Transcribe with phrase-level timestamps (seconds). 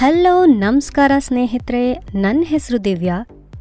[0.00, 1.92] Hello, ನಮಸ್ಕಾರ ಸ್ನೇಹಿತರೆ.
[2.14, 3.16] ನನ್ನ ಹೆಸರು ದಿವ್ಯಾ.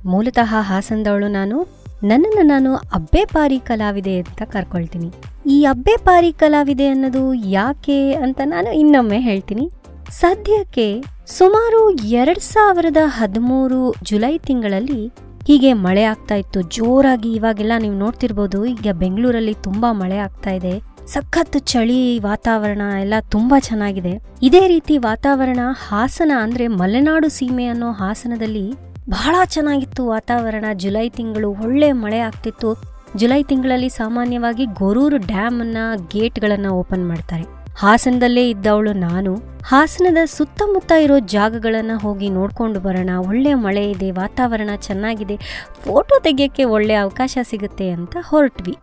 [0.06, 1.58] ಮೂಲತಃ ಹಾಸನದವಳು ನಾನು.
[2.04, 5.10] ನನ್ನನ್ನು ನಾನು ಅಬ್ಬೆಪಾರಿ ಕಲಾವಿದೆ ಅಂತ ಕರ್ಕೊಳ್ತೀನಿ.
[5.46, 9.72] ಈ ಅಬ್ಬೆಪಾರಿ ಕಲಾವಿದೆ ಅನ್ನೋದು ಯಾಕೆ ಅಂತ ನಾನು ಇನ್ನೊಮ್ಮೆ ಹೇಳ್ತೀನಿ.
[10.12, 15.08] ಸದ್ಯಕ್ಕೆ ಸುಮಾರು ಎರಡ್ ಸಾವಿರದ ಹದಿಮೂರು ಜುಲೈ ತಿಂಗಳಲ್ಲಿ
[15.48, 16.62] ಹೀಗೆ ಮಳೆ ಆಗ್ತಾ ಇತ್ತು.
[16.62, 20.97] ಜೋರಾಗಿ ಇವಾಗೆಲ್ಲ ನೀವು ನೋಡ್ತಿರ್ಬೋದು, ಈಗ ಬೆಂಗಳೂರಲ್ಲಿ ತುಂಬಾ ಮಳೆ ಆಗ್ತಾ ಇದೆ.
[21.08, 24.22] ಸಖತ್ ಚಳಿ ವಾತಾವರಣ ಎಲ್ಲ ತುಂಬಾ ಚೆನ್ನಾಗಿದೆ.
[24.42, 28.72] ಇದೇ ರೀತಿ ವಾತಾವರಣ ಹಾಸನ ಅಂದ್ರೆ ಮಲೆನಾಡು ಸೀಮೆ ಅನ್ನೋ ಹಾಸನದಲ್ಲಿ
[29.10, 30.66] ಬಹಳ ಚೆನ್ನಾಗಿತ್ತು ವಾತಾವರಣ.
[30.74, 32.84] ಜುಲೈ ತಿಂಗಳು ಒಳ್ಳೆ ಮಳೆ ಆಗ್ತಿತ್ತು.
[33.16, 35.78] ಜುಲೈ ತಿಂಗಳಲ್ಲಿ ಸಾಮಾನ್ಯವಾಗಿ ಗೊರೂರು ಡ್ಯಾಮ್ ಅನ್ನ
[36.14, 37.44] ಗೇಟ್ಗಳನ್ನ ಓಪನ್ ಮಾಡ್ತಾರೆ.
[37.78, 39.36] ಹಾಸನದಲ್ಲೇ ಇದ್ದವಳು ನಾನು.
[39.66, 43.10] ಹಾಸನದ ಸುತ್ತಮುತ್ತ ಇರೋ ಜಾಗಗಳನ್ನ ಹೋಗಿ ನೋಡ್ಕೊಂಡು ಬರೋಣ.
[43.18, 45.38] ಒಳ್ಳೆ ಮಳೆ ಇದೆ, ವಾತಾವರಣ ಚೆನ್ನಾಗಿದೆ.
[45.86, 48.76] ಫೋಟೋ ತೆಗೆಯೋಕ್ಕೆ ಒಳ್ಳೆ ಅವಕಾಶ ಸಿಗುತ್ತೆ ಅಂತ ಹೊರಟ್ವಿ.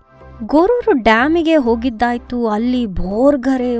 [0.42, 2.48] ಗೊರೂರು ಡ್ಯಾಮಿಗೆ ಹೋಗಿದ್ದಾಯ್ತು.
[2.48, 3.76] ಅಲ್ಲಿ ಬೋರ್ಗರೆ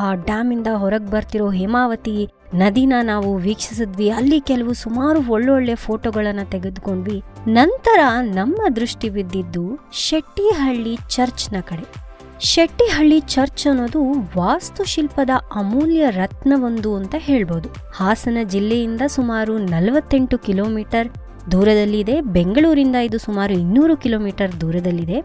[0.00, 4.10] ಆ ಡ್ಯಾಮಿಂದ ಹೊರಗೆ ಬರ್ತಿರೋ ಹೇಮಾವತಿ ನದಿನ ನಾವು ವೀಕ್ಷಿಸಿದ್ವಿ.
[4.10, 7.22] ಅಲ್ಲಿ ಕೆಲವು ಸುಮಾರು ಒಳ್ಳೊಳ್ಳೆ ಫೋಟೋಗಳನ್ನು ತೆಗೆದುಕೊಂಡ್ವಿ.
[7.48, 12.08] ನಂತರ ನಮ್ಮ ದೃಷ್ಟಿ ಬಿದ್ದಿದ್ದು ಶೆಟ್ಟಿಹಳ್ಳಿ ಚರ್ಚ್ನ ಕಡೆ.
[12.40, 14.02] ಶೆಟ್ಟಿಹಳ್ಳಿ ಚರ್ಚ್ ಅನ್ನೋದು
[14.38, 17.68] ವಾಸ್ತುಶಿಲ್ಪದ ಅಮೂಲ್ಯ ರತ್ನವೊಂದು ಅಂತ ಹೇಳ್ಬೋದು.
[17.94, 21.08] ಹಾಸನ ಜಿಲ್ಲೆಯಿಂದ ಸುಮಾರು ನಲವತ್ತೆಂಟು ಕಿಲೋಮೀಟರ್
[21.54, 22.16] ದೂರದಲ್ಲಿದೆ.
[22.36, 25.18] ಬೆಂಗಳೂರಿಂದ ಇದು ಸುಮಾರು ಇನ್ನೂರು ಕಿಲೋಮೀಟರ್ ದೂರದಲ್ಲಿದೆ.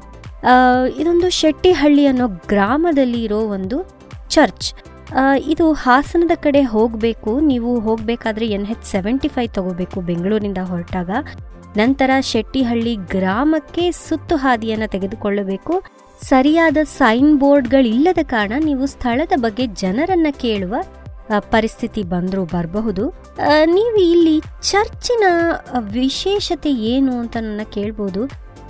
[1.01, 3.79] ಇದೊಂದು ಶೆಟ್ಟಿಹಳ್ಳಿ ಅನ್ನೋ ಗ್ರಾಮದಲ್ಲಿ ಇರೋ ಒಂದು
[4.35, 4.69] ಚರ್ಚ್.
[5.53, 7.31] ಇದು ಹಾಸನದ ಕಡೆ ಹೋಗಬೇಕು.
[7.51, 11.11] ನೀವು ಹೋಗಬೇಕಾದ್ರೆ ಎನ್ ಹೆಚ್ ಸೆವೆಂಟಿ ಫೈವ್ ತಗೋಬೇಕು ಬೆಂಗಳೂರಿಂದ ಹೊರಟಾಗ.
[11.81, 15.75] ನಂತರ ಶೆಟ್ಟಿಹಳ್ಳಿ ಗ್ರಾಮಕ್ಕೆ ಸುತ್ತು ಹಾದಿಯನ್ನು ತೆಗೆದುಕೊಳ್ಳಬೇಕು.
[16.29, 20.75] ಸರಿಯಾದ ಸೈನ್ ಬೋರ್ಡ್ಗಳಿಲ್ಲದ ಕಾರಣ ನೀವು ಸ್ಥಳದ ಬಗ್ಗೆ ಜನರನ್ನು ಕೇಳುವ
[21.39, 23.03] ಪರಿಸ್ಥಿತಿ ಬಂದರೂ ಬರಬಹುದು.
[23.77, 24.37] ನೀವು ಇಲ್ಲಿ
[24.71, 25.23] ಚರ್ಚಿನ
[25.79, 28.23] ವಿಶೇಷತೆ ಏನು ಅಂತ ನನ್ನ ಕೇಳ್ಬೋದು.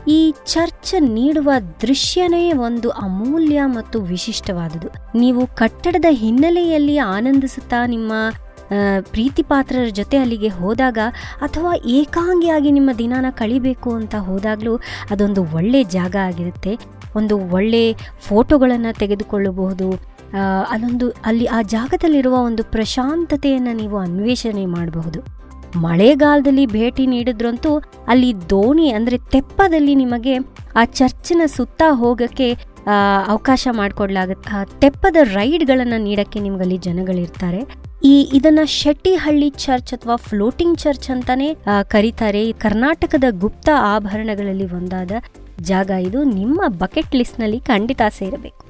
[0.07, 8.13] ಈ ಚರ್ಚ್ ನೀಡುವ ದೃಶ್ಯನೇ ಒಂದು ಅಮೂಲ್ಯ ಮತ್ತು ವಿಶಿಷ್ಟವಾದುದು ನೀವು ಕಟ್ಟಡದ ಹಿನ್ನೆಲೆಯಲ್ಲಿ ಆನಂದಿಸುತ್ತಾ ನಿಮ್ಮ
[8.99, 10.97] ಪ್ರೀತಿಪಾತ್ರರ ಜೊತೆ ಅಲ್ಲಿಗೆ ಹೋದಾಗ
[11.41, 14.73] ಅಥವಾ ಏಕಾಂಗಿಯಾಗಿ ನಿಮ್ಮ ದಿನಾನ ಕಳಿಬೇಕು ಅಂತ ಹೋದಾಗಲೂ
[15.11, 16.73] ಅದೊಂದು ಒಳ್ಳೆ ಜಾಗ ಆಗಿರುತ್ತೆ.
[17.15, 17.83] ಒಂದು ಒಳ್ಳೆ
[18.27, 20.12] ಫೋಟೋಗಳನ್ನು ತೆಗೆದುಕೊಳ್ಳಬಹುದು.
[20.71, 25.19] ಅಲ್ಲೊಂದು ಅಲ್ಲಿ ಆ ಜಾಗದಲ್ಲಿರುವ ಒಂದು ಪ್ರಶಾಂತತೆಯನ್ನು ನೀವು ಅನ್ವೇಷಣೆ ಮಾಡಬಹುದು.
[25.85, 27.71] ಮಳೆಗಾಲದಲ್ಲಿ ಭೇಟಿ ನೀಡಿದ್ರಂತೂ
[28.07, 30.35] ಅಲ್ಲಿ ದೋಣಿ ಅಂದರೆ ತೆಪ್ಪದಲ್ಲಿ ನಿಮಗೆ
[30.75, 32.49] ಆ ಚರ್ಚಿನ ಸುತ್ತ ಹೋಗಕ್ಕೆ
[33.27, 37.61] ಅವಕಾಶ ಮಾಡಿಕೊಡ್ಲಾಗುತ್ತೆ ತೆಪ್ಪದ ರೈಡ್ಗಳನ್ನು ನೀಡೋಕ್ಕೆ ನಿಮಗಲ್ಲಿ ಜನಗಳಿರ್ತಾರೆ.
[38.03, 41.47] ಈ ಇದನ್ನ ಶೆಟ್ಟಿಹಳ್ಳಿ ಚರ್ಚ್ ಅಥವಾ ಫ್ಲೋಟಿಂಗ್ ಚರ್ಚ್ ಅಂತಾನೆ
[41.93, 42.43] ಕರೀತಾರೆ.
[42.65, 45.11] ಕರ್ನಾಟಕದ ಗುಪ್ತ ಆಭರಣಗಳಲ್ಲಿ ಒಂದಾದ
[45.61, 46.19] ಜಾಗ ಇದು.
[46.39, 48.61] ನಿಮ್ಮ ಬಕೆಟ್ ಲಿಸ್ಟ್ನಲ್ಲಿ ಖಂಡಿತ ಸೇರಬೇಕು.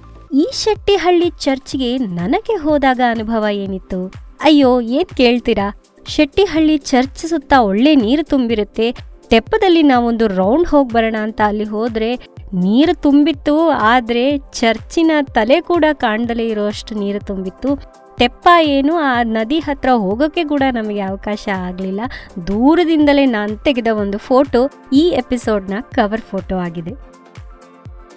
[0.42, 1.90] ಈ ಶೆಟ್ಟಿಹಳ್ಳಿ ಚರ್ಚ್ಗೆ
[2.20, 4.00] ನನಗೆ ಹೋದಾಗ ಅನುಭವ ಏನಿತ್ತು?
[4.48, 5.68] ಅಯ್ಯೋ, ಏನ್ ಕೇಳ್ತೀರಾ?
[6.14, 8.88] ಶೆಟ್ಟಿಹಳ್ಳಿ ಚರ್ಚ್ ಸುತ್ತ ಒಳ್ಳೆ ನೀರು ತುಂಬಿರುತ್ತೆ.
[9.34, 12.10] ತೆಪ್ಪದಲ್ಲಿ ನಾವೊಂದು ರೌಂಡ್ ಹೋಗಿ ಬರೋಣ ಅಂತ ಅಲ್ಲಿ ಹೋದ್ರೆ
[12.66, 14.26] ನೀರು ತುಂಬಿತ್ತು, ಆದ್ರೆ
[14.62, 17.70] ಚರ್ಚಿನ ತಲೆ ಕೂಡ ಕಾಣ್ದಲೇ ಇರೋಷ್ಟು ನೀರು ತುಂಬಿತ್ತು.
[18.18, 22.02] ತೆಪ್ಪ ಏನು, ಆ ನದಿ ಹತ್ರ ಹೋಗೋಕೆ ಕೂಡ ನಮಗೆ ಅವಕಾಶ ಆಗಲಿಲ್ಲ.
[22.48, 24.62] ದೂರದಿಂದಲೇ ನಾನು ತೆಗೆದ ಒಂದು ಫೋಟೋ
[24.94, 26.96] ಈ ಎಪಿಸೋಡ್ನ ಕವರ್ ಫೋಟೋ ಆಗಿದೆ.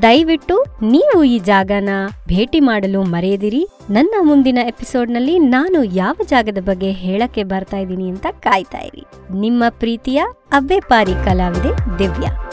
[0.02, 1.88] ದಯವಿಟ್ಟು ನೀವು ಈ ಜಾಗನ
[2.28, 3.68] ಭೇಟಿ ಮಾಡಲು ಮರೆಯದಿರಿ.
[3.90, 9.04] ನನ್ನ ಮುಂದಿನ ಎಪಿಸೋಡ್ನಲ್ಲಿ ನಾನು ಯಾವ ಜಾಗದ ಬಗ್ಗೆ ಹೇಳಕ್ಕೆ ಬರ್ತಾ ಇದ್ದೀನಿ ಅಂತ ಕಾಯ್ತಾ ಇರಿ.
[9.40, 12.45] ನಿಮ್ಮ ಪ್ರೀತಿಯ ಅವ್ಯಪಾರಿ ಕಲಾವಿದೆ ದಿವ್ಯಾ.